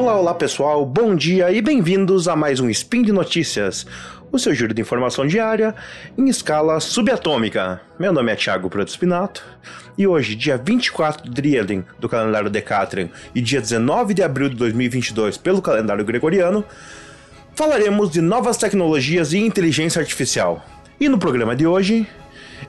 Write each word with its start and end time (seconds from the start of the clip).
Olá, 0.00 0.18
olá 0.18 0.34
pessoal, 0.34 0.86
bom 0.86 1.14
dia 1.14 1.52
e 1.52 1.60
bem-vindos 1.60 2.26
a 2.26 2.34
mais 2.34 2.58
um 2.58 2.70
Spin 2.70 3.02
de 3.02 3.12
Notícias, 3.12 3.86
o 4.32 4.38
seu 4.38 4.54
giro 4.54 4.72
de 4.72 4.80
informação 4.80 5.26
diária 5.26 5.74
em 6.16 6.26
escala 6.26 6.80
subatômica. 6.80 7.82
Meu 7.98 8.10
nome 8.10 8.32
é 8.32 8.34
Thiago 8.34 8.70
Proto 8.70 8.90
Spinato 8.90 9.44
e 9.98 10.06
hoje, 10.06 10.34
dia 10.34 10.56
24 10.56 11.24
de 11.24 11.30
Drielden 11.30 11.84
do 11.98 12.08
calendário 12.08 12.48
Decatrian 12.48 13.10
e 13.34 13.42
dia 13.42 13.60
19 13.60 14.14
de 14.14 14.22
abril 14.22 14.48
de 14.48 14.56
2022 14.56 15.36
pelo 15.36 15.60
calendário 15.60 16.02
gregoriano, 16.02 16.64
falaremos 17.54 18.10
de 18.10 18.22
novas 18.22 18.56
tecnologias 18.56 19.34
e 19.34 19.38
inteligência 19.38 20.00
artificial. 20.00 20.64
E 20.98 21.10
no 21.10 21.18
programa 21.18 21.54
de 21.54 21.66
hoje, 21.66 22.08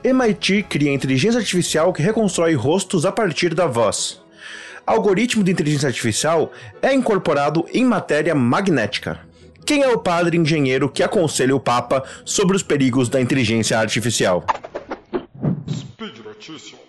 MIT 0.04 0.64
cria 0.64 0.92
inteligência 0.92 1.40
artificial 1.40 1.94
que 1.94 2.04
reconstrói 2.04 2.56
rostos 2.56 3.06
a 3.06 3.12
partir 3.12 3.54
da 3.54 3.68
voz 3.68 4.22
algoritmo 4.86 5.44
de 5.44 5.52
inteligência 5.52 5.88
artificial 5.88 6.52
é 6.82 6.94
incorporado 6.94 7.66
em 7.74 7.86
matéria 7.86 8.36
magnética. 8.36 9.20
Quem 9.66 9.84
é 9.84 9.88
o 9.88 10.00
padre 10.00 10.38
engenheiro 10.38 10.90
que 10.90 11.04
aconselha 11.04 11.56
o 11.56 11.60
Papa 11.60 12.04
sobre 12.26 12.56
os 12.56 12.64
perigos 12.64 13.10
da 13.10 13.22
inteligência 13.22 13.78
artificial? 13.78 14.46
Speed 15.70 16.18
Notícias. 16.26 16.82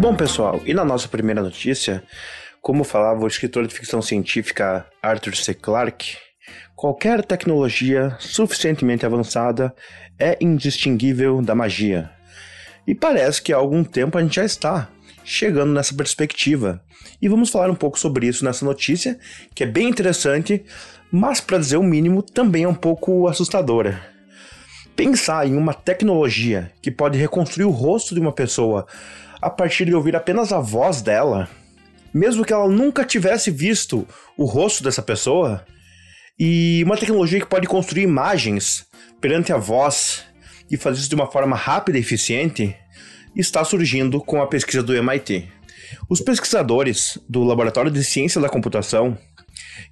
Bom, 0.00 0.14
pessoal, 0.14 0.60
e 0.64 0.72
na 0.72 0.84
nossa 0.84 1.08
primeira 1.08 1.42
notícia, 1.42 2.02
como 2.62 2.84
falava 2.84 3.24
o 3.24 3.26
escritor 3.26 3.66
de 3.66 3.74
ficção 3.74 4.00
científica 4.00 4.86
Arthur 5.02 5.34
C. 5.36 5.52
Clarke, 5.54 6.16
Qualquer 6.76 7.24
tecnologia 7.24 8.16
suficientemente 8.20 9.04
avançada 9.04 9.74
é 10.18 10.36
indistinguível 10.40 11.42
da 11.42 11.54
magia. 11.54 12.10
E 12.86 12.94
parece 12.94 13.42
que 13.42 13.52
há 13.52 13.56
algum 13.56 13.84
tempo 13.84 14.16
a 14.16 14.22
gente 14.22 14.36
já 14.36 14.44
está 14.44 14.88
chegando 15.24 15.72
nessa 15.72 15.94
perspectiva. 15.94 16.82
E 17.20 17.28
vamos 17.28 17.50
falar 17.50 17.70
um 17.70 17.74
pouco 17.74 17.98
sobre 17.98 18.26
isso 18.26 18.44
nessa 18.44 18.64
notícia, 18.64 19.18
que 19.54 19.62
é 19.62 19.66
bem 19.66 19.88
interessante, 19.88 20.64
mas 21.10 21.40
para 21.40 21.58
dizer 21.58 21.76
o 21.76 21.82
mínimo, 21.82 22.22
também 22.22 22.64
é 22.64 22.68
um 22.68 22.74
pouco 22.74 23.28
assustadora. 23.28 24.00
Pensar 24.96 25.46
em 25.46 25.56
uma 25.56 25.74
tecnologia 25.74 26.72
que 26.80 26.90
pode 26.90 27.18
reconstruir 27.18 27.64
o 27.66 27.70
rosto 27.70 28.14
de 28.14 28.20
uma 28.20 28.32
pessoa 28.32 28.86
a 29.40 29.50
partir 29.50 29.84
de 29.84 29.94
ouvir 29.94 30.16
apenas 30.16 30.52
a 30.52 30.58
voz 30.58 31.02
dela, 31.02 31.48
mesmo 32.12 32.44
que 32.44 32.52
ela 32.52 32.68
nunca 32.68 33.04
tivesse 33.04 33.50
visto 33.50 34.06
o 34.36 34.44
rosto 34.44 34.82
dessa 34.82 35.02
pessoa, 35.02 35.64
e 36.38 36.82
uma 36.84 36.96
tecnologia 36.96 37.40
que 37.40 37.46
pode 37.46 37.66
construir 37.66 38.02
imagens 38.02 38.86
perante 39.20 39.52
a 39.52 39.56
voz 39.56 40.24
e 40.70 40.76
fazer 40.76 41.00
isso 41.00 41.08
de 41.08 41.14
uma 41.14 41.26
forma 41.26 41.56
rápida 41.56 41.98
e 41.98 42.00
eficiente 42.00 42.76
está 43.34 43.64
surgindo 43.64 44.20
com 44.20 44.40
a 44.40 44.46
pesquisa 44.46 44.82
do 44.82 44.94
MIT. 44.94 45.48
Os 46.08 46.20
pesquisadores 46.20 47.18
do 47.28 47.42
Laboratório 47.42 47.90
de 47.90 48.04
Ciência 48.04 48.40
da 48.40 48.48
Computação 48.48 49.18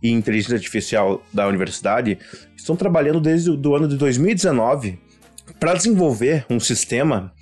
e 0.03 0.11
Inteligência 0.11 0.57
Artificial 0.57 1.23
da 1.33 1.47
universidade 1.47 2.19
estão 2.57 2.77
trabalhando 2.77 3.21
desde 3.21 3.51
o 3.51 3.75
ano 3.75 3.89
de 3.89 3.97
2019 3.97 4.99
para 5.59 5.75
desenvolver 5.75 6.45
um 6.51 6.61
sistema 6.61 7.33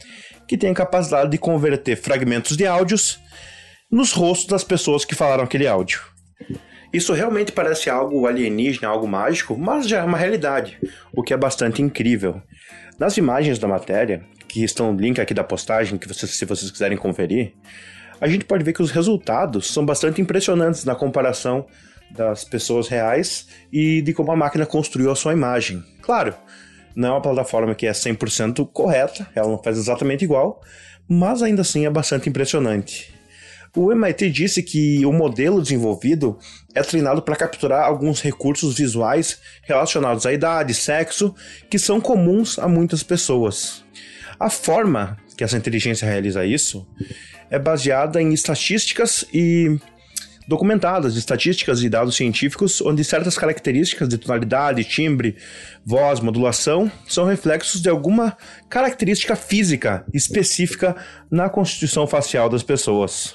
que 0.46 0.56
tenha 0.56 0.74
capacidade 0.74 1.30
de 1.30 1.38
converter 1.38 1.96
fragmentos 1.96 2.56
de 2.56 2.66
áudios 2.66 3.18
nos 3.90 4.12
rostos 4.12 4.46
das 4.46 4.64
pessoas 4.64 5.04
que 5.04 5.14
falaram 5.14 5.44
aquele 5.44 5.66
áudio. 5.66 6.00
Isso 6.94 7.12
realmente 7.12 7.50
parece 7.50 7.90
algo 7.90 8.24
alienígena, 8.24 8.86
algo 8.86 9.08
mágico, 9.08 9.58
mas 9.58 9.88
já 9.88 9.98
é 9.98 10.04
uma 10.04 10.16
realidade, 10.16 10.78
o 11.12 11.24
que 11.24 11.34
é 11.34 11.36
bastante 11.36 11.82
incrível. 11.82 12.40
Nas 12.96 13.16
imagens 13.16 13.58
da 13.58 13.66
matéria, 13.66 14.24
que 14.46 14.62
estão 14.62 14.92
no 14.92 15.00
link 15.00 15.20
aqui 15.20 15.34
da 15.34 15.42
postagem, 15.42 15.98
que 15.98 16.06
vocês, 16.06 16.30
se 16.30 16.44
vocês 16.44 16.70
quiserem 16.70 16.96
conferir, 16.96 17.52
a 18.20 18.28
gente 18.28 18.44
pode 18.44 18.62
ver 18.62 18.72
que 18.72 18.80
os 18.80 18.92
resultados 18.92 19.72
são 19.72 19.84
bastante 19.84 20.20
impressionantes 20.20 20.84
na 20.84 20.94
comparação 20.94 21.66
das 22.12 22.44
pessoas 22.44 22.86
reais 22.86 23.48
e 23.72 24.00
de 24.00 24.14
como 24.14 24.30
a 24.30 24.36
máquina 24.36 24.64
construiu 24.64 25.10
a 25.10 25.16
sua 25.16 25.32
imagem. 25.32 25.82
Claro, 26.00 26.32
não 26.94 27.08
é 27.08 27.10
uma 27.10 27.20
plataforma 27.20 27.74
que 27.74 27.88
é 27.88 27.90
100% 27.90 28.68
correta, 28.72 29.26
ela 29.34 29.48
não 29.48 29.60
faz 29.60 29.78
exatamente 29.78 30.22
igual, 30.22 30.62
mas 31.08 31.42
ainda 31.42 31.62
assim 31.62 31.86
é 31.86 31.90
bastante 31.90 32.28
impressionante. 32.28 33.12
O 33.76 33.90
MIT 33.90 34.30
disse 34.30 34.62
que 34.62 35.04
o 35.04 35.12
modelo 35.12 35.60
desenvolvido 35.60 36.38
é 36.72 36.82
treinado 36.82 37.20
para 37.20 37.34
capturar 37.34 37.84
alguns 37.84 38.20
recursos 38.20 38.76
visuais 38.76 39.40
relacionados 39.62 40.24
à 40.24 40.32
idade, 40.32 40.72
sexo, 40.72 41.34
que 41.68 41.76
são 41.76 42.00
comuns 42.00 42.56
a 42.56 42.68
muitas 42.68 43.02
pessoas. 43.02 43.84
A 44.38 44.48
forma 44.48 45.18
que 45.36 45.42
essa 45.42 45.56
inteligência 45.56 46.06
realiza 46.06 46.46
isso 46.46 46.86
é 47.50 47.58
baseada 47.58 48.22
em 48.22 48.32
estatísticas 48.32 49.24
e 49.34 49.76
documentadas, 50.46 51.16
estatísticas 51.16 51.82
e 51.82 51.88
dados 51.88 52.14
científicos, 52.14 52.80
onde 52.80 53.02
certas 53.02 53.36
características 53.36 54.08
de 54.08 54.18
tonalidade, 54.18 54.84
timbre, 54.84 55.36
voz, 55.84 56.20
modulação 56.20 56.90
são 57.08 57.24
reflexos 57.24 57.80
de 57.80 57.88
alguma 57.88 58.36
característica 58.68 59.34
física 59.34 60.04
específica 60.12 60.94
na 61.28 61.48
constituição 61.48 62.06
facial 62.06 62.48
das 62.48 62.62
pessoas. 62.62 63.34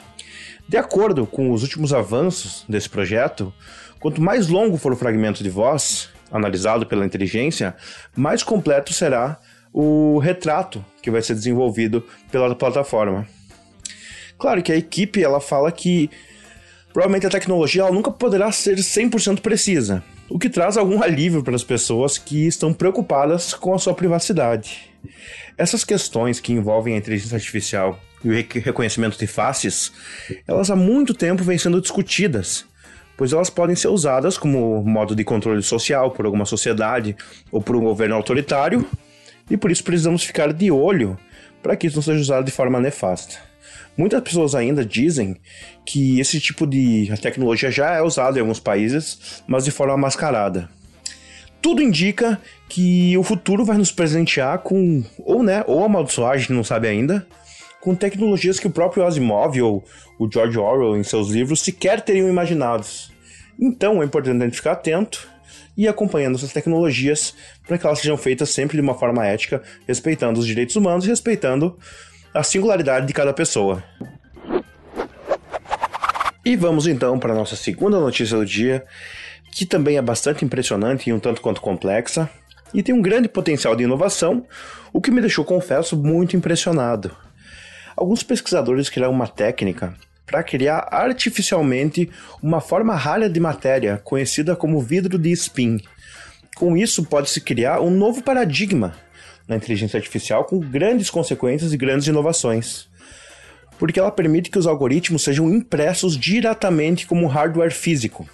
De 0.69 0.78
acordo 0.78 1.25
com 1.25 1.52
os 1.52 1.63
últimos 1.63 1.91
avanços 1.94 2.63
desse 2.69 2.88
projeto, 2.88 3.52
quanto 4.00 4.22
mais 4.22 4.50
longo 4.50 4.78
for 4.78 4.91
o 4.91 4.96
fragmento 4.96 5.41
de 5.41 5.50
voz 5.50 6.09
analisado 6.31 6.85
pela 6.85 7.03
inteligência, 7.03 7.75
mais 8.16 8.44
completo 8.44 8.94
será 8.94 9.40
o 9.74 10.19
retrato 10.19 10.85
que 11.02 11.09
vai 11.09 11.24
ser 11.24 11.34
desenvolvido 11.34 12.06
pela 12.31 12.53
plataforma. 12.53 13.28
Claro 14.38 14.62
que 14.62 14.72
a 14.72 14.75
equipe 14.75 15.24
ela 15.24 15.41
fala 15.41 15.72
que 15.72 16.07
provavelmente 16.94 17.25
a 17.25 17.31
tecnologia 17.31 17.81
ela 17.81 17.91
nunca 17.91 18.12
poderá 18.12 18.51
ser 18.51 18.78
100% 18.78 19.40
precisa, 19.41 20.03
o 20.30 20.38
que 20.38 20.51
traz 20.51 20.78
algum 20.78 21.01
alívio 21.01 21.44
para 21.44 21.56
as 21.56 21.63
pessoas 21.63 22.19
que 22.19 22.46
estão 22.46 22.75
preocupadas 22.75 23.56
com 23.56 23.74
a 23.74 23.80
sua 23.80 23.96
privacidade. 23.96 24.91
Essas 25.57 25.84
questões 25.84 26.40
que 26.40 26.53
envolvem 26.53 26.94
a 26.94 26.97
inteligência 26.97 27.38
artificial 27.38 28.00
e 28.24 28.30
o 28.30 28.34
reconhecimento 28.34 29.18
de 29.18 29.28
faces, 29.28 29.91
elas 30.47 30.69
há 30.69 30.75
muito 30.75 31.13
tempo 31.13 31.44
vêm 31.44 31.57
sendo 31.57 31.81
discutidas, 31.81 32.66
pois 33.18 33.34
elas 33.34 33.50
podem 33.50 33.75
ser 33.75 33.88
usadas 33.88 34.38
como 34.38 34.81
modo 34.84 35.16
de 35.16 35.24
controle 35.24 35.62
social 35.62 36.12
por 36.12 36.25
alguma 36.25 36.46
sociedade 36.46 37.16
ou 37.52 37.62
por 37.62 37.75
um 37.75 37.81
governo 37.81 38.16
autoritário, 38.16 38.88
e 39.50 39.57
por 39.57 39.72
isso 39.72 39.84
precisamos 39.84 40.24
ficar 40.24 40.53
de 40.53 40.72
olho 40.72 41.18
para 41.62 41.75
que 41.75 41.88
isso 41.88 41.97
não 41.97 42.03
seja 42.03 42.22
usado 42.22 42.46
de 42.46 42.52
forma 42.52 42.80
nefasta. 42.80 43.38
Muitas 43.97 44.22
pessoas 44.22 44.56
ainda 44.56 44.86
dizem 44.86 45.36
que 45.86 46.19
esse 46.19 46.40
tipo 46.40 46.66
de 46.66 47.12
tecnologia 47.22 47.69
já 47.69 47.96
é 47.96 48.01
usado 48.01 48.38
em 48.38 48.40
alguns 48.40 48.59
países, 48.59 49.44
mas 49.46 49.66
de 49.66 49.72
forma 49.72 49.97
mascarada. 49.97 50.69
Tudo 51.62 51.81
indica 51.81 52.40
que 52.69 53.18
o 53.18 53.24
futuro 53.24 53.66
vai 53.66 53.78
nos 53.78 53.91
presentear 53.91 54.59
com, 54.59 55.03
ou 55.18 55.44
né, 55.44 55.63
ou 55.68 55.84
amaldiçoar, 55.84 56.31
a 56.31 56.38
gente 56.38 56.53
não 56.53 56.63
sabe 56.63 56.88
ainda, 56.88 57.28
com 57.82 57.96
tecnologias 57.96 58.60
que 58.60 58.68
o 58.68 58.72
próprio 58.72 59.06
Asimov 59.06 59.62
ou 59.62 59.84
o 60.18 60.30
George 60.32 60.58
Orwell 60.58 60.98
em 60.98 61.04
seus 61.04 61.30
livros 61.30 61.62
sequer 61.62 62.02
teriam 62.02 62.28
imaginado. 62.28 62.86
Então 63.60 64.02
é 64.02 64.06
importante 64.06 64.42
a 64.42 64.46
gente 64.46 64.56
ficar 64.56 64.74
atento 64.74 65.28
e 65.78 65.88
acompanhando 65.88 66.36
essas 66.36 66.52
tecnologias 66.52 67.34
para 67.66 67.78
que 67.78 67.86
elas 67.86 68.00
sejam 68.00 68.18
feitas 68.18 68.50
sempre 68.50 68.78
de 68.78 68.82
uma 68.82 68.96
forma 68.96 69.26
ética, 69.26 69.64
respeitando 69.88 70.40
os 70.40 70.46
direitos 70.46 70.76
humanos 70.76 71.06
e 71.06 71.10
respeitando 71.10 71.78
a 72.34 72.44
singularidade 72.44 73.08
de 73.08 73.14
cada 73.14 73.34
pessoa. 73.34 73.84
E 76.46 76.56
vamos 76.56 76.88
então 76.88 77.18
para 77.20 77.34
a 77.34 77.36
nossa 77.36 77.56
segunda 77.56 78.00
notícia 78.00 78.38
do 78.38 78.46
dia, 78.46 78.86
que 79.52 79.66
também 79.66 79.98
é 79.98 80.02
bastante 80.02 80.44
impressionante 80.44 81.10
e 81.10 81.14
um 81.14 81.20
tanto 81.20 81.42
quanto 81.42 81.62
complexa, 81.62 82.30
e 82.74 82.84
tem 82.84 82.94
um 82.94 83.02
grande 83.02 83.28
potencial 83.28 83.75
de 83.75 83.84
inovação, 83.84 84.46
o 84.94 85.02
que 85.02 85.12
me 85.12 85.22
deixou, 85.22 85.44
confesso, 85.44 85.98
muito 85.98 86.36
impressionado 86.36 87.16
alguns 88.00 88.24
pesquisadores 88.24 88.90
criaram 88.90 89.13
uma 89.13 89.28
técnica 89.28 89.94
para 90.25 90.42
criar 90.42 90.88
artificialmente 90.90 92.10
uma 92.42 92.62
forma 92.62 92.96
rara 92.96 93.30
de 93.30 93.40
matéria, 93.42 93.98
conhecida 93.98 94.56
como 94.56 94.80
vidro 94.80 95.18
de 95.18 95.31
spin. 95.31 95.81
Com 96.56 96.78
isso, 96.78 97.04
pode-se 97.04 97.42
criar 97.42 97.81
um 97.81 97.90
novo 97.90 98.24
paradigma 98.24 98.96
na 99.48 99.57
inteligência 99.57 99.98
artificial 99.98 100.46
com 100.46 100.60
grandes 100.60 101.10
consequências 101.10 101.74
e 101.74 101.78
grandes 101.78 102.07
inovações. 102.07 102.88
Porque 103.78 104.00
ela 104.00 104.12
permite 104.12 104.50
que 104.50 104.60
os 104.60 104.68
algoritmos 104.68 105.24
sejam 105.24 105.50
impressos 105.50 106.18
diretamente 106.18 107.06
como 107.06 107.28
hardware 107.28 107.74
físico. 107.74 108.30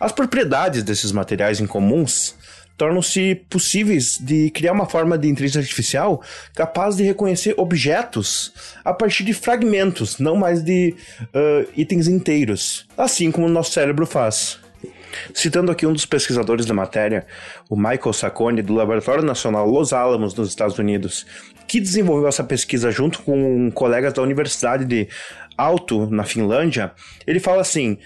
As 0.00 0.12
propriedades 0.12 0.82
desses 0.82 1.12
materiais 1.12 1.60
incomuns 1.60 2.34
tornam-se 2.76 3.34
possíveis 3.48 4.18
de 4.20 4.50
criar 4.50 4.72
uma 4.72 4.86
forma 4.86 5.16
de 5.16 5.28
inteligência 5.28 5.60
artificial 5.60 6.22
capaz 6.54 6.96
de 6.96 7.02
reconhecer 7.02 7.54
objetos 7.56 8.52
a 8.84 8.92
partir 8.92 9.24
de 9.24 9.32
fragmentos, 9.32 10.18
não 10.18 10.36
mais 10.36 10.62
de 10.62 10.94
uh, 11.22 11.68
itens 11.76 12.06
inteiros, 12.06 12.86
assim 12.96 13.30
como 13.30 13.46
o 13.46 13.50
nosso 13.50 13.72
cérebro 13.72 14.06
faz. 14.06 14.58
Citando 15.32 15.72
aqui 15.72 15.86
um 15.86 15.92
dos 15.92 16.04
pesquisadores 16.04 16.66
da 16.66 16.74
matéria, 16.74 17.26
o 17.70 17.76
Michael 17.76 18.12
Saccone, 18.12 18.60
do 18.60 18.74
Laboratório 18.74 19.24
Nacional 19.24 19.66
Los 19.68 19.92
Alamos, 19.92 20.34
nos 20.34 20.50
Estados 20.50 20.78
Unidos, 20.78 21.26
que 21.66 21.80
desenvolveu 21.80 22.28
essa 22.28 22.44
pesquisa 22.44 22.90
junto 22.90 23.22
com 23.22 23.70
colegas 23.70 24.12
da 24.12 24.22
Universidade 24.22 24.84
de 24.84 25.08
Aalto, 25.56 26.06
na 26.10 26.24
Finlândia, 26.24 26.92
ele 27.26 27.40
fala 27.40 27.62
assim: 27.62 27.98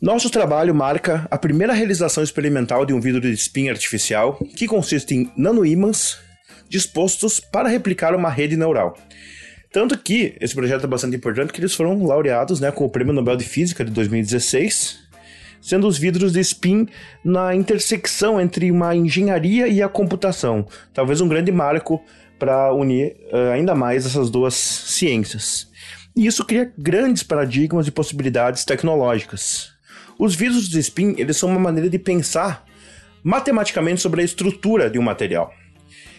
Nosso 0.00 0.28
trabalho 0.28 0.74
marca 0.74 1.26
a 1.30 1.38
primeira 1.38 1.72
realização 1.72 2.22
experimental 2.22 2.84
de 2.84 2.92
um 2.92 3.00
vidro 3.00 3.20
de 3.20 3.32
spin 3.32 3.70
artificial 3.70 4.38
que 4.54 4.66
consiste 4.66 5.14
em 5.14 5.32
nanoímãs 5.36 6.18
dispostos 6.68 7.40
para 7.40 7.68
replicar 7.68 8.14
uma 8.14 8.28
rede 8.28 8.56
neural. 8.56 8.98
Tanto 9.72 9.96
que 9.98 10.36
esse 10.40 10.54
projeto 10.54 10.84
é 10.84 10.86
bastante 10.86 11.16
importante 11.16 11.52
que 11.52 11.60
eles 11.60 11.74
foram 11.74 12.04
laureados 12.04 12.60
né, 12.60 12.70
com 12.70 12.84
o 12.84 12.90
Prêmio 12.90 13.12
Nobel 13.12 13.36
de 13.36 13.44
Física 13.44 13.84
de 13.84 13.90
2016 13.90 15.06
sendo 15.60 15.88
os 15.88 15.98
vidros 15.98 16.32
de 16.32 16.40
spin 16.40 16.86
na 17.24 17.52
intersecção 17.52 18.40
entre 18.40 18.70
uma 18.70 18.94
engenharia 18.94 19.66
e 19.66 19.82
a 19.82 19.88
computação. 19.88 20.64
Talvez 20.94 21.20
um 21.20 21.26
grande 21.26 21.50
marco 21.50 22.00
para 22.38 22.72
unir 22.72 23.16
uh, 23.32 23.50
ainda 23.52 23.74
mais 23.74 24.06
essas 24.06 24.30
duas 24.30 24.54
ciências. 24.54 25.68
E 26.14 26.24
isso 26.24 26.44
cria 26.44 26.72
grandes 26.78 27.24
paradigmas 27.24 27.88
e 27.88 27.90
possibilidades 27.90 28.64
tecnológicas. 28.64 29.75
Os 30.18 30.34
vidros 30.34 30.68
de 30.68 30.78
spin 30.78 31.14
eles 31.18 31.36
são 31.36 31.48
uma 31.48 31.60
maneira 31.60 31.90
de 31.90 31.98
pensar 31.98 32.64
matematicamente 33.22 34.00
sobre 34.00 34.22
a 34.22 34.24
estrutura 34.24 34.88
de 34.88 34.98
um 34.98 35.02
material. 35.02 35.52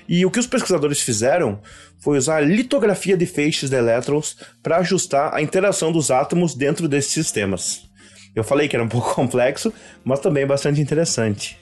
E 0.08 0.26
o 0.26 0.32
que 0.32 0.40
os 0.40 0.48
pesquisadores 0.48 1.02
fizeram 1.02 1.60
foi 2.00 2.18
usar 2.18 2.38
a 2.38 2.42
litografia 2.42 3.18
de 3.18 3.26
feixes 3.26 3.70
de 3.70 3.76
elétrons 3.76 4.38
para 4.64 4.78
ajustar 4.78 5.34
a 5.34 5.42
interação 5.42 5.92
dos 5.92 6.12
átomos 6.12 6.54
dentro 6.54 6.88
desses 6.88 7.12
sistemas. 7.12 7.90
Eu 8.36 8.44
falei 8.44 8.68
que 8.68 8.76
era 8.76 8.86
um 8.86 8.90
pouco 8.90 9.14
complexo, 9.14 9.74
mas 10.04 10.20
também 10.20 10.46
bastante 10.46 10.80
interessante. 10.80 11.58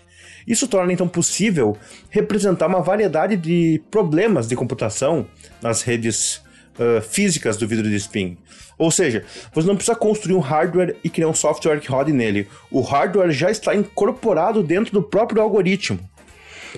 Isso 0.47 0.67
torna 0.67 0.93
então 0.93 1.07
possível 1.07 1.75
representar 2.09 2.67
uma 2.67 2.81
variedade 2.81 3.35
de 3.35 3.81
problemas 3.89 4.47
de 4.47 4.55
computação 4.55 5.25
nas 5.61 5.81
redes 5.81 6.41
uh, 6.79 7.01
físicas 7.01 7.57
do 7.57 7.67
vidro 7.67 7.89
de 7.89 7.95
spin. 7.95 8.37
Ou 8.77 8.91
seja, 8.91 9.23
você 9.53 9.67
não 9.67 9.75
precisa 9.75 9.95
construir 9.95 10.35
um 10.35 10.39
hardware 10.39 10.95
e 11.03 11.09
criar 11.09 11.27
um 11.27 11.33
software 11.33 11.79
que 11.79 11.89
rode 11.89 12.11
nele. 12.11 12.47
O 12.69 12.81
hardware 12.81 13.31
já 13.31 13.49
está 13.49 13.73
incorporado 13.73 14.61
dentro 14.61 14.91
do 14.93 15.01
próprio 15.01 15.41
algoritmo. 15.41 15.99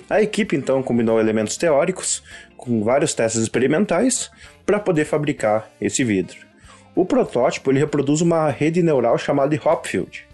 A 0.09 0.21
equipe 0.21 0.55
então 0.55 0.83
combinou 0.83 1.19
elementos 1.19 1.57
teóricos 1.57 2.21
com 2.55 2.83
vários 2.83 3.13
testes 3.13 3.41
experimentais 3.41 4.29
para 4.65 4.79
poder 4.79 5.05
fabricar 5.05 5.69
esse 5.81 6.03
vidro. 6.03 6.37
O 6.95 7.05
protótipo 7.05 7.71
ele 7.71 7.79
reproduz 7.79 8.21
uma 8.21 8.49
rede 8.49 8.81
neural 8.83 9.17
chamada 9.17 9.55
de 9.55 9.67
Hopfield, 9.67 10.25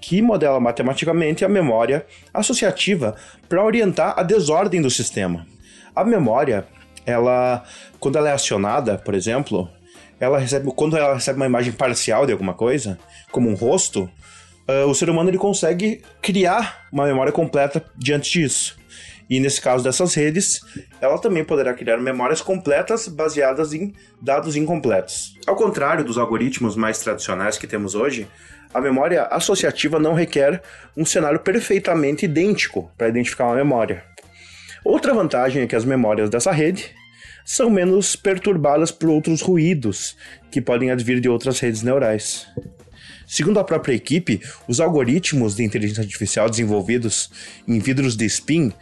que 0.00 0.22
modela 0.22 0.58
matematicamente 0.58 1.44
a 1.44 1.48
memória 1.48 2.04
associativa 2.32 3.16
para 3.48 3.64
orientar 3.64 4.14
a 4.18 4.22
desordem 4.22 4.80
do 4.80 4.90
sistema. 4.90 5.46
A 5.94 6.04
memória, 6.04 6.66
ela, 7.10 7.64
quando 7.98 8.16
ela 8.16 8.30
é 8.30 8.32
acionada, 8.32 8.98
por 8.98 9.14
exemplo, 9.14 9.68
ela 10.18 10.38
recebe, 10.38 10.70
quando 10.74 10.96
ela 10.96 11.14
recebe 11.14 11.36
uma 11.38 11.46
imagem 11.46 11.72
parcial 11.72 12.26
de 12.26 12.32
alguma 12.32 12.54
coisa, 12.54 12.98
como 13.30 13.48
um 13.48 13.54
rosto, 13.54 14.08
uh, 14.68 14.88
o 14.88 14.94
ser 14.94 15.08
humano 15.08 15.30
ele 15.30 15.38
consegue 15.38 16.02
criar 16.20 16.86
uma 16.92 17.06
memória 17.06 17.32
completa 17.32 17.84
diante 17.96 18.30
disso. 18.30 18.78
E 19.30 19.38
nesse 19.38 19.60
caso 19.60 19.84
dessas 19.84 20.12
redes, 20.14 20.60
ela 21.00 21.16
também 21.16 21.44
poderá 21.44 21.72
criar 21.72 21.98
memórias 21.98 22.42
completas 22.42 23.06
baseadas 23.06 23.72
em 23.72 23.94
dados 24.20 24.56
incompletos. 24.56 25.36
Ao 25.46 25.54
contrário 25.54 26.04
dos 26.04 26.18
algoritmos 26.18 26.74
mais 26.74 26.98
tradicionais 26.98 27.56
que 27.56 27.66
temos 27.66 27.94
hoje, 27.94 28.26
a 28.74 28.80
memória 28.80 29.22
associativa 29.26 30.00
não 30.00 30.14
requer 30.14 30.60
um 30.96 31.04
cenário 31.04 31.38
perfeitamente 31.38 32.24
idêntico 32.24 32.90
para 32.98 33.08
identificar 33.08 33.46
uma 33.46 33.54
memória. 33.54 34.04
Outra 34.84 35.14
vantagem 35.14 35.62
é 35.62 35.66
que 35.66 35.76
as 35.76 35.84
memórias 35.84 36.28
dessa 36.28 36.50
rede 36.50 36.92
são 37.44 37.70
menos 37.70 38.16
perturbadas 38.16 38.90
por 38.90 39.08
outros 39.08 39.40
ruídos 39.40 40.16
que 40.50 40.60
podem 40.60 40.90
advir 40.90 41.20
de 41.20 41.28
outras 41.28 41.58
redes 41.60 41.82
neurais. 41.82 42.46
Segundo 43.26 43.60
a 43.60 43.64
própria 43.64 43.94
equipe, 43.94 44.40
os 44.66 44.80
algoritmos 44.80 45.54
de 45.54 45.62
inteligência 45.62 46.02
artificial 46.02 46.50
desenvolvidos 46.50 47.30
em 47.66 47.78
vidros 47.78 48.16
de 48.16 48.24
spin 48.26 48.72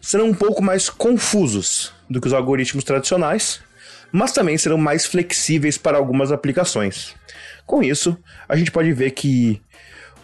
serão 0.00 0.28
um 0.28 0.34
pouco 0.34 0.62
mais 0.62 0.88
confusos 0.88 1.92
do 2.08 2.20
que 2.20 2.28
os 2.28 2.32
algoritmos 2.32 2.84
tradicionais, 2.84 3.60
mas 4.12 4.30
também 4.30 4.56
serão 4.56 4.78
mais 4.78 5.04
flexíveis 5.04 5.76
para 5.76 5.98
algumas 5.98 6.30
aplicações. 6.30 7.16
Com 7.66 7.82
isso, 7.82 8.16
a 8.48 8.54
gente 8.54 8.70
pode 8.70 8.92
ver 8.92 9.10
que 9.10 9.60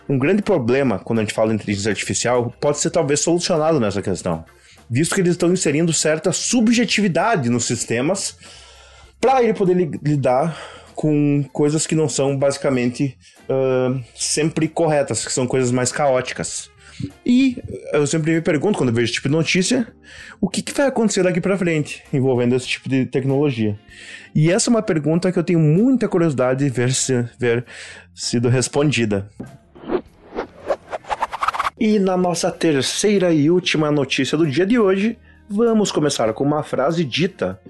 um 0.09 0.17
grande 0.19 0.43
problema 0.43 1.01
quando 1.01 1.19
a 1.19 1.23
gente 1.23 1.35
fala 1.35 1.49
de 1.49 1.57
inteligência 1.57 1.91
artificial 1.91 2.55
pode 2.61 2.79
ser 2.79 2.91
talvez 2.91 3.21
solucionado 3.21 3.81
nessa 3.81 4.01
questão, 4.01 4.45
visto 4.93 5.15
que 5.15 5.23
eles 5.23 5.33
estão 5.33 5.51
inserindo 5.51 5.91
certa 5.91 6.33
subjetividade 6.33 7.49
nos 7.49 7.65
sistemas 7.65 8.37
para 9.19 9.43
ele 9.43 9.55
poder 9.55 9.75
lidar 10.05 10.55
com 10.95 11.43
coisas 11.51 11.87
que 11.87 11.95
não 11.95 12.11
são 12.11 12.37
basicamente 12.37 13.17
uh, 13.49 13.99
sempre 14.15 14.69
corretas, 14.69 15.25
que 15.25 15.33
são 15.33 15.47
coisas 15.47 15.71
mais 15.71 15.91
caóticas. 15.91 16.71
E 17.25 17.57
eu 17.95 18.07
sempre 18.07 18.35
me 18.35 18.43
pergunto, 18.43 18.77
quando 18.77 18.93
vejo 18.93 19.07
esse 19.07 19.15
tipo 19.15 19.29
de 19.29 19.35
notícia, 19.35 19.91
o 20.39 20.47
que, 20.47 20.61
que 20.61 20.75
vai 20.75 20.87
acontecer 20.87 21.23
daqui 21.23 21.41
para 21.41 21.57
frente 21.57 22.03
envolvendo 22.13 22.55
esse 22.55 22.69
tipo 22.69 22.87
de 22.87 23.07
tecnologia? 23.07 23.79
E 24.35 24.53
essa 24.53 24.69
é 24.69 24.71
uma 24.71 24.83
pergunta 24.83 25.33
que 25.33 25.39
eu 25.39 25.43
tenho 25.43 25.59
muita 25.59 26.07
curiosidade 26.07 26.63
de 26.63 26.71
ver, 26.71 26.93
se, 26.93 27.27
ver 27.39 27.65
sido 28.15 28.51
respondida. 28.51 29.27
E 31.85 31.99
na 31.99 32.17
nossa 32.17 32.49
terceira 32.49 33.33
e 33.33 33.51
última 33.51 33.91
notícia 33.91 34.39
do 34.39 34.47
dia 34.47 34.65
de 34.65 34.79
hoje, 34.79 35.19
vamos 35.51 35.91
começar 35.91 36.33
com 36.33 36.45
uma 36.45 36.63
frase 36.63 37.05
dita 37.05 37.61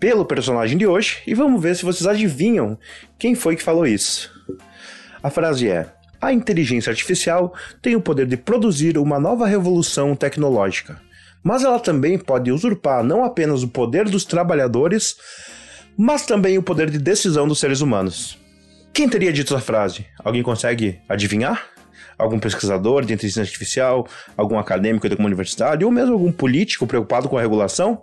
pelo 0.00 0.24
personagem 0.24 0.76
de 0.76 0.84
hoje 0.84 1.18
e 1.24 1.32
vamos 1.32 1.62
ver 1.62 1.76
se 1.76 1.84
vocês 1.84 2.08
adivinham 2.08 2.76
quem 3.16 3.36
foi 3.36 3.54
que 3.54 3.62
falou 3.62 3.86
isso. 3.86 4.32
A 5.22 5.30
frase 5.30 5.68
é: 5.68 5.86
a 6.20 6.32
inteligência 6.32 6.90
artificial 6.90 7.54
tem 7.80 7.94
o 7.94 8.00
poder 8.00 8.26
de 8.26 8.36
produzir 8.36 8.98
uma 8.98 9.20
nova 9.20 9.46
revolução 9.46 10.16
tecnológica, 10.16 11.00
mas 11.40 11.62
ela 11.62 11.78
também 11.78 12.18
pode 12.18 12.50
usurpar 12.50 13.04
não 13.04 13.22
apenas 13.22 13.62
o 13.62 13.68
poder 13.68 14.08
dos 14.08 14.24
trabalhadores, 14.24 15.14
mas 15.96 16.26
também 16.26 16.58
o 16.58 16.64
poder 16.64 16.90
de 16.90 16.98
decisão 16.98 17.46
dos 17.46 17.60
seres 17.60 17.80
humanos. 17.80 18.36
Quem 18.92 19.08
teria 19.08 19.32
dito 19.32 19.54
essa 19.54 19.64
frase? 19.64 20.04
Alguém 20.18 20.42
consegue 20.42 20.98
adivinhar? 21.08 21.70
Algum 22.20 22.38
pesquisador 22.38 23.04
de 23.04 23.14
inteligência 23.14 23.42
artificial, 23.42 24.06
algum 24.36 24.58
acadêmico 24.58 25.08
de 25.08 25.14
alguma 25.14 25.28
universidade, 25.28 25.84
ou 25.84 25.90
mesmo 25.90 26.12
algum 26.12 26.30
político 26.30 26.86
preocupado 26.86 27.28
com 27.28 27.38
a 27.38 27.40
regulação? 27.40 28.02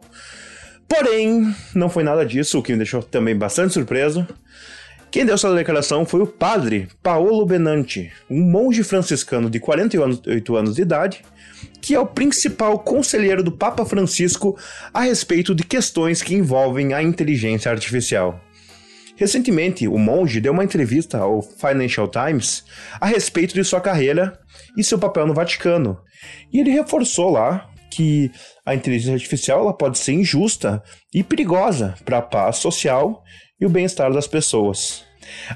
Porém, 0.88 1.54
não 1.76 1.90
foi 1.90 2.04
nada 2.04 2.26
disso, 2.26 2.58
o 2.58 2.64
que 2.64 2.72
me 2.72 2.78
deixou 2.78 3.04
também 3.04 3.36
bastante 3.36 3.74
surpreso. 3.74 4.26
Quem 5.12 5.26
deu 5.26 5.36
essa 5.36 5.54
declaração 5.54 6.06
foi 6.06 6.22
o 6.22 6.28
padre 6.28 6.88
Paolo 7.02 7.46
Benanti, 7.46 8.12
um 8.30 8.42
monge 8.42 8.84
franciscano 8.84 9.50
de 9.50 9.60
48 9.60 10.56
anos 10.56 10.76
de 10.76 10.82
idade, 10.82 11.24
que 11.82 11.96
é 11.96 12.00
o 12.00 12.06
principal 12.06 12.80
conselheiro 12.80 13.44
do 13.44 13.52
Papa 13.52 13.86
Francisco 13.86 14.58
a 14.94 15.02
respeito 15.02 15.56
de 15.56 15.64
questões 15.64 16.22
que 16.22 16.36
envolvem 16.36 16.94
a 16.94 17.02
inteligência 17.02 17.72
artificial. 17.72 18.42
Recentemente, 19.18 19.88
o 19.88 19.98
monge 19.98 20.40
deu 20.40 20.54
uma 20.54 20.64
entrevista 20.64 21.18
ao 21.18 21.42
Financial 21.42 22.08
Times 22.08 22.64
a 23.02 23.08
respeito 23.08 23.56
de 23.56 23.64
sua 23.64 23.82
carreira 23.82 24.40
e 24.78 24.84
seu 24.84 25.00
papel 25.00 25.26
no 25.26 25.34
Vaticano. 25.34 25.98
E 26.54 26.60
ele 26.60 26.70
reforçou 26.70 27.32
lá 27.32 27.68
que 27.90 28.32
a 28.64 28.76
inteligência 28.76 29.16
artificial 29.16 29.62
ela 29.62 29.74
pode 29.74 29.98
ser 29.98 30.14
injusta 30.14 30.84
e 31.12 31.24
perigosa 31.24 31.96
para 32.06 32.20
a 32.20 32.22
paz 32.22 32.58
social 32.58 33.24
e 33.60 33.66
o 33.66 33.70
bem-estar 33.70 34.14
das 34.14 34.28
pessoas. 34.28 35.04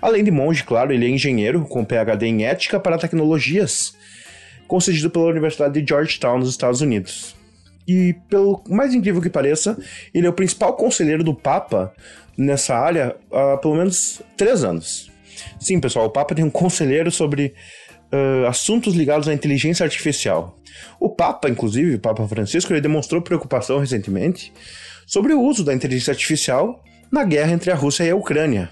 Além 0.01 0.23
de 0.23 0.31
monge, 0.31 0.63
claro, 0.63 0.91
ele 0.91 1.05
é 1.05 1.09
engenheiro 1.09 1.63
com 1.65 1.85
PhD 1.85 2.25
em 2.25 2.45
ética 2.45 2.79
para 2.79 2.97
tecnologias, 2.97 3.93
concedido 4.67 5.11
pela 5.11 5.25
Universidade 5.25 5.79
de 5.79 5.87
Georgetown, 5.87 6.39
nos 6.39 6.49
Estados 6.49 6.81
Unidos. 6.81 7.35
E, 7.87 8.15
pelo 8.29 8.63
mais 8.69 8.93
incrível 8.93 9.21
que 9.21 9.29
pareça, 9.29 9.77
ele 10.13 10.27
é 10.27 10.29
o 10.29 10.33
principal 10.33 10.73
conselheiro 10.75 11.23
do 11.23 11.33
Papa 11.33 11.93
nessa 12.37 12.75
área 12.75 13.15
há 13.31 13.57
pelo 13.57 13.75
menos 13.75 14.21
três 14.37 14.63
anos. 14.63 15.11
Sim, 15.59 15.79
pessoal, 15.79 16.05
o 16.05 16.09
Papa 16.09 16.35
tem 16.35 16.45
um 16.45 16.49
conselheiro 16.49 17.11
sobre 17.11 17.53
uh, 18.11 18.47
assuntos 18.47 18.93
ligados 18.93 19.27
à 19.27 19.33
inteligência 19.33 19.83
artificial. 19.83 20.57
O 20.99 21.09
Papa, 21.09 21.49
inclusive, 21.49 21.95
o 21.95 21.99
Papa 21.99 22.27
Francisco, 22.27 22.71
ele 22.71 22.81
demonstrou 22.81 23.21
preocupação 23.21 23.79
recentemente 23.79 24.53
sobre 25.05 25.33
o 25.33 25.41
uso 25.41 25.63
da 25.63 25.73
inteligência 25.73 26.11
artificial 26.11 26.83
na 27.11 27.23
guerra 27.23 27.51
entre 27.51 27.71
a 27.71 27.75
Rússia 27.75 28.03
e 28.03 28.09
a 28.09 28.15
Ucrânia. 28.15 28.69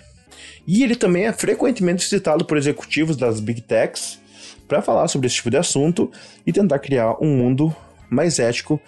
E 0.66 0.84
ele 0.84 0.96
também 0.96 1.26
é 1.26 1.34
frequentemente 1.34 2.04
citado 2.04 2.46
por 2.46 2.58
executivos 2.58 3.18
das 3.18 3.40
Big 3.40 3.62
Techs 3.62 4.20
para 4.68 4.82
falar 4.82 5.08
sobre 5.08 5.28
esse 5.28 5.38
tipo 5.38 5.50
de 5.50 5.58
assunto 5.58 6.12
e 6.46 6.54
tentar 6.54 6.80
criar 6.80 7.16
um 7.22 7.36
mundo 7.36 7.76
mais 8.10 8.40
ético 8.40 8.82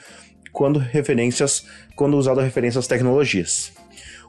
quando 0.51 0.79
referências, 0.79 1.65
quando 1.95 2.17
usado 2.17 2.41
referência 2.41 2.79
às 2.79 2.87
tecnologias. 2.87 3.71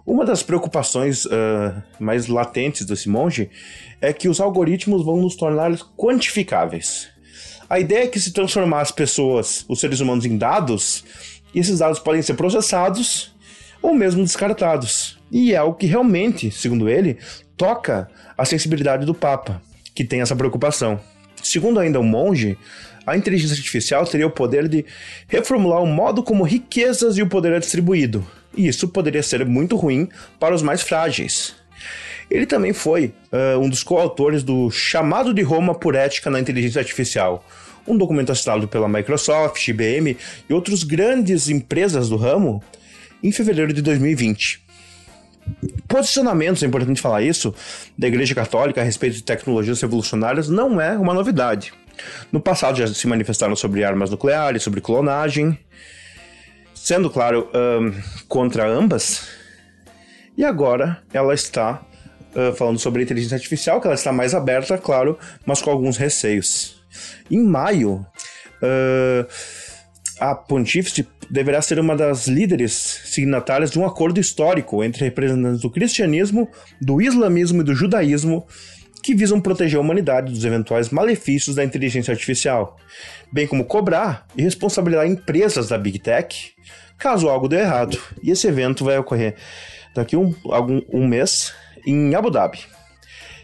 Uma 0.05 0.25
das 0.25 0.43
preocupações 0.43 1.25
uh, 1.27 1.31
mais 1.99 2.27
latentes 2.27 2.85
desse 2.85 3.09
monge 3.09 3.51
é 4.01 4.13
que 4.13 4.29
os 4.29 4.41
algoritmos 4.41 5.05
vão 5.05 5.17
nos 5.17 5.37
tornar 5.37 5.77
quantificáveis. 5.97 7.09
A 7.71 7.79
ideia 7.79 8.05
é 8.05 8.09
que 8.09 8.21
se 8.21 8.33
transformar 8.33 8.81
as 8.81 8.91
pessoas, 8.91 9.65
os 9.69 9.81
seres 9.81 10.01
humanos, 10.01 10.27
em 10.27 10.37
dados, 10.37 11.05
esses 11.55 11.79
dados 11.79 11.99
podem 11.99 12.21
ser 12.21 12.35
processados 12.35 13.35
ou 13.81 13.95
mesmo 13.95 14.23
descartados. 14.23 15.19
E 15.31 15.55
é 15.55 15.63
o 15.63 15.73
que 15.73 15.87
realmente, 15.87 16.51
segundo 16.51 16.89
ele, 16.89 17.19
toca 17.57 18.09
a 18.37 18.45
sensibilidade 18.45 19.07
do 19.07 19.15
Papa, 19.15 19.63
que 19.95 20.05
tem 20.05 20.21
essa 20.21 20.37
preocupação. 20.37 21.01
Segundo 21.43 21.81
ainda 21.81 21.99
o 21.99 22.05
monge, 22.05 22.57
a 23.07 23.17
inteligência 23.17 23.57
artificial 23.57 24.07
teria 24.07 24.27
o 24.27 24.31
poder 24.31 24.69
de 24.69 24.85
reformular 25.27 25.83
o 25.83 25.87
modo 25.87 26.23
como 26.23 26.45
riquezas 26.45 27.19
e 27.19 27.23
o 27.23 27.27
poder 27.27 27.53
é 27.53 27.59
distribuído. 27.59 28.25
E 28.57 28.69
isso 28.69 28.89
poderia 28.89 29.23
ser 29.23 29.45
muito 29.45 29.77
ruim 29.77 30.09
para 30.39 30.55
os 30.55 30.63
mais 30.63 30.83
frágeis. 30.83 31.55
Ele 32.31 32.47
também 32.47 32.73
foi 32.73 33.13
uh, 33.33 33.59
um 33.59 33.69
dos 33.69 33.83
coautores 33.83 34.43
do 34.43 34.71
Chamado 34.71 35.35
de 35.35 35.43
Roma 35.43 35.75
por 35.75 35.95
Ética 35.95 36.31
na 36.31 36.41
Inteligência 36.41 36.81
Artificial, 36.81 37.45
um 37.87 37.97
documento 37.97 38.31
assinado 38.31 38.69
pela 38.69 38.89
Microsoft, 38.89 39.67
IBM 39.67 40.17
e 40.49 40.55
outras 40.55 40.83
grandes 40.83 41.49
empresas 41.49 42.09
do 42.09 42.17
ramo 42.17 42.63
em 43.23 43.33
fevereiro 43.33 43.73
de 43.73 43.83
2020. 43.83 44.63
Posicionamentos, 45.93 46.63
é 46.63 46.67
importante 46.67 47.03
falar 47.03 47.21
isso, 47.21 47.55
da 47.99 48.09
Igreja 48.09 48.35
Católica 48.35 48.81
a 48.81 48.85
respeito 48.85 49.17
de 49.17 49.23
tecnologias 49.23 49.79
revolucionárias 49.83 50.49
não 50.49 50.81
é 50.81 50.97
uma 50.97 51.13
novidade. 51.13 51.71
No 52.33 52.41
passado 52.41 52.79
já 52.79 52.87
se 52.87 53.07
manifestaram 53.07 53.55
sobre 53.55 53.85
armas 53.85 54.09
nucleares, 54.09 54.63
sobre 54.63 54.81
clonagem, 54.81 55.59
sendo 56.75 57.11
claro 57.11 57.47
um, 57.55 57.93
contra 58.27 58.67
ambas. 58.67 59.29
E 60.35 60.43
agora 60.47 61.03
ela 61.13 61.35
está 61.35 61.83
uh, 62.35 62.55
falando 62.57 62.79
sobre 62.79 63.03
inteligência 63.03 63.35
artificial, 63.35 63.79
que 63.79 63.87
ela 63.87 63.95
está 63.95 64.11
mais 64.15 64.35
aberta, 64.35 64.79
claro, 64.79 65.19
mas 65.45 65.61
com 65.61 65.71
alguns 65.71 65.99
receios. 65.99 66.83
Em 67.31 67.45
maio, 67.45 68.07
uh, 68.63 69.27
a 70.23 70.37
Pontífice 70.37 71.09
deverá 71.29 71.61
ser 71.61 71.81
uma 71.81 71.97
das 71.97 72.29
líderes 72.29 72.73
signatárias 73.05 73.73
de 73.73 73.79
um 73.79 73.85
acordo 73.85 74.21
histórico 74.21 74.85
entre 74.85 75.05
representantes 75.05 75.61
do 75.61 75.71
cristianismo, 75.71 76.49
do 76.81 77.03
islamismo 77.03 77.61
e 77.61 77.65
do 77.65 77.75
judaísmo 77.75 78.47
que 79.03 79.17
visam 79.17 79.41
proteger 79.41 79.79
a 79.79 79.81
humanidade 79.81 80.33
dos 80.33 80.45
eventuais 80.45 80.91
malefícios 80.91 81.57
da 81.57 81.65
inteligência 81.65 82.13
artificial, 82.13 82.77
bem 83.33 83.49
como 83.49 83.65
cobrar 83.65 84.29
e 84.37 84.43
responsabilizar 84.43 85.09
empresas 85.09 85.69
da 85.69 85.77
Big 85.77 85.99
Tech 85.99 86.53
caso 86.97 87.29
algo 87.29 87.49
dê 87.49 87.59
errado. 87.59 87.99
E 88.23 88.31
esse 88.31 88.47
evento 88.47 88.85
vai 88.85 88.97
ocorrer 88.97 89.35
daqui 89.93 90.17
um, 90.17 90.33
algum, 90.45 90.81
um 90.93 91.05
mês 91.05 91.53
em 91.85 92.15
Abu 92.15 92.31
Dhabi. 92.31 92.61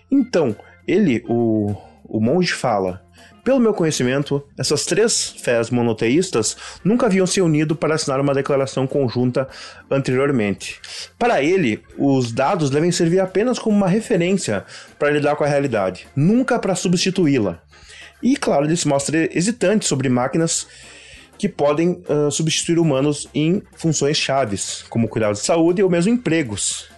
Então, 0.08 0.54
ele, 0.86 1.24
o, 1.28 1.74
o 2.04 2.20
monge, 2.20 2.52
fala 2.52 3.02
pelo 3.48 3.60
meu 3.60 3.72
conhecimento, 3.72 4.44
essas 4.58 4.84
três 4.84 5.30
fés 5.38 5.70
monoteístas 5.70 6.54
nunca 6.84 7.06
haviam 7.06 7.26
se 7.26 7.40
unido 7.40 7.74
para 7.74 7.94
assinar 7.94 8.20
uma 8.20 8.34
declaração 8.34 8.86
conjunta 8.86 9.48
anteriormente. 9.90 10.78
Para 11.18 11.42
ele, 11.42 11.82
os 11.96 12.30
dados 12.30 12.68
devem 12.68 12.92
servir 12.92 13.20
apenas 13.20 13.58
como 13.58 13.74
uma 13.74 13.88
referência 13.88 14.66
para 14.98 15.08
lidar 15.08 15.34
com 15.34 15.44
a 15.44 15.46
realidade, 15.46 16.06
nunca 16.14 16.58
para 16.58 16.74
substituí-la. 16.74 17.62
E 18.22 18.36
claro, 18.36 18.66
ele 18.66 18.76
se 18.76 18.86
mostra 18.86 19.34
hesitante 19.34 19.86
sobre 19.86 20.10
máquinas 20.10 20.66
que 21.38 21.48
podem 21.48 22.02
uh, 22.06 22.30
substituir 22.30 22.78
humanos 22.78 23.30
em 23.34 23.62
funções 23.76 24.18
chaves, 24.18 24.84
como 24.90 25.08
cuidados 25.08 25.40
de 25.40 25.46
saúde 25.46 25.82
ou 25.82 25.88
mesmo 25.88 26.12
empregos. 26.12 26.90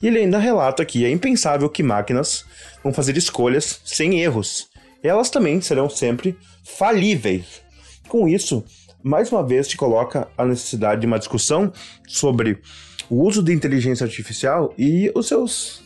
E 0.00 0.06
ele 0.06 0.20
ainda 0.20 0.38
relata 0.38 0.82
que 0.82 1.04
é 1.04 1.10
impensável 1.10 1.68
que 1.68 1.82
máquinas 1.82 2.46
vão 2.82 2.90
fazer 2.90 3.18
escolhas 3.18 3.82
sem 3.84 4.18
erros, 4.20 4.69
elas 5.08 5.30
também 5.30 5.60
serão 5.60 5.88
sempre 5.88 6.36
falíveis. 6.64 7.62
Com 8.08 8.28
isso, 8.28 8.64
mais 9.02 9.30
uma 9.30 9.46
vez 9.46 9.68
te 9.68 9.76
coloca 9.76 10.28
a 10.36 10.44
necessidade 10.44 11.00
de 11.00 11.06
uma 11.06 11.18
discussão 11.18 11.72
sobre 12.06 12.60
o 13.08 13.22
uso 13.24 13.42
de 13.42 13.52
inteligência 13.52 14.04
artificial 14.04 14.74
e 14.76 15.10
os 15.14 15.28
seus 15.28 15.82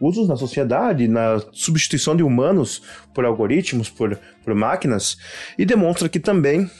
usos 0.00 0.28
na 0.28 0.36
sociedade, 0.36 1.08
na 1.08 1.42
substituição 1.52 2.14
de 2.14 2.22
humanos 2.22 2.82
por 3.12 3.24
algoritmos, 3.24 3.90
por, 3.90 4.16
por 4.44 4.54
máquinas, 4.54 5.18
e 5.58 5.64
demonstra 5.64 6.08
que 6.08 6.20
também 6.20 6.70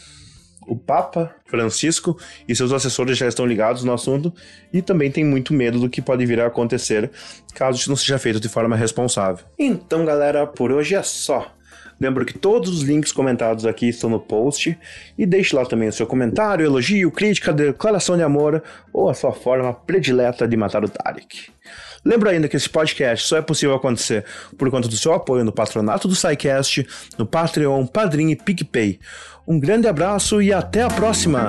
o 0.68 0.76
Papa 0.76 1.35
Francisco 1.47 2.16
e 2.47 2.54
seus 2.54 2.73
assessores 2.73 3.16
já 3.16 3.26
estão 3.26 3.47
ligados 3.47 3.83
no 3.83 3.92
assunto 3.92 4.33
e 4.73 4.83
também 4.83 5.11
tem 5.11 5.25
muito 5.25 5.54
medo 5.54 5.80
do 5.80 5.88
que 5.88 6.02
pode 6.02 6.25
vir 6.26 6.40
a 6.40 6.47
acontecer 6.47 7.11
caso 7.54 7.78
isso 7.78 7.88
não 7.88 7.97
seja 7.97 8.18
feito 8.18 8.38
de 8.38 8.49
forma 8.49 8.76
responsável. 8.76 9.47
Então, 9.59 10.04
galera, 10.04 10.47
por 10.47 10.71
hoje 10.71 10.95
é 10.95 11.02
só. 11.02 11.57
Lembro 12.00 12.25
que 12.25 12.38
todos 12.38 12.71
os 12.71 12.83
links 12.83 13.12
comentados 13.12 13.67
aqui 13.67 13.88
estão 13.88 14.09
no 14.09 14.21
post 14.21 14.78
e 15.17 15.26
deixe 15.26 15.55
lá 15.55 15.64
também 15.64 15.88
o 15.88 15.93
seu 15.93 16.07
comentário, 16.07 16.64
elogio, 16.64 17.11
crítica, 17.11 17.52
declaração 17.52 18.17
de 18.17 18.23
amor 18.23 18.62
ou 18.93 19.11
a 19.11 19.14
sua 19.14 19.33
forma 19.33 19.73
predileta 19.73 20.47
de 20.47 20.57
matar 20.57 20.85
o 20.85 20.88
Tarek. 20.88 21.50
Lembro 22.05 22.28
ainda 22.28 22.49
que 22.49 22.57
esse 22.57 22.69
podcast 22.69 23.26
só 23.26 23.37
é 23.37 23.43
possível 23.43 23.75
acontecer 23.75 24.25
por 24.57 24.71
conta 24.71 24.88
do 24.88 24.97
seu 24.97 25.12
apoio 25.12 25.45
no 25.45 25.52
patronato 25.52 26.07
do 26.07 26.14
SciCast, 26.14 26.87
no 27.19 27.26
Patreon, 27.26 27.87
Padrim 27.87 28.31
e 28.31 28.37
PicPay. 28.37 29.00
Um 29.47 29.59
grande 29.59 29.88
abraço 29.88 30.40
e 30.40 30.52
até 30.52 30.83
a 30.83 30.88
próxima! 30.88 31.49